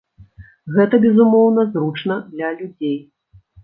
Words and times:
Гэта, 0.77 0.95
безумоўна, 1.05 1.69
зручна 1.77 2.21
для 2.35 2.47
людзей. 2.59 3.01